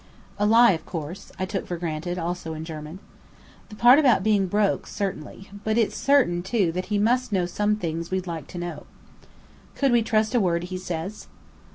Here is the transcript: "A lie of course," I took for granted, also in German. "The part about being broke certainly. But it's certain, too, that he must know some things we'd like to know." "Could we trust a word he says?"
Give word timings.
"A 0.39 0.47
lie 0.47 0.71
of 0.71 0.83
course," 0.83 1.31
I 1.37 1.45
took 1.45 1.67
for 1.67 1.77
granted, 1.77 2.17
also 2.17 2.55
in 2.55 2.65
German. 2.65 2.97
"The 3.69 3.75
part 3.75 3.99
about 3.99 4.23
being 4.23 4.47
broke 4.47 4.87
certainly. 4.87 5.51
But 5.63 5.77
it's 5.77 5.95
certain, 5.95 6.41
too, 6.41 6.71
that 6.71 6.85
he 6.87 6.97
must 6.97 7.31
know 7.31 7.45
some 7.45 7.75
things 7.75 8.09
we'd 8.09 8.25
like 8.25 8.47
to 8.47 8.57
know." 8.57 8.87
"Could 9.75 9.91
we 9.91 10.01
trust 10.01 10.33
a 10.33 10.39
word 10.39 10.63
he 10.63 10.77
says?" 10.79 11.27